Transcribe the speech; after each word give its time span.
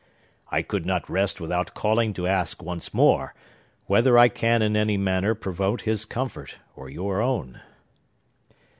"I 0.49 0.63
could 0.63 0.83
not 0.83 1.07
rest 1.07 1.39
without 1.39 1.75
calling 1.75 2.11
to 2.15 2.25
ask, 2.25 2.63
once 2.63 2.91
more, 2.91 3.35
whether 3.85 4.17
I 4.17 4.29
can 4.29 4.63
in 4.63 4.75
any 4.75 4.97
manner 4.97 5.35
promote 5.35 5.81
his 5.81 6.05
comfort, 6.05 6.57
or 6.75 6.89
your 6.89 7.21
own." 7.21 7.61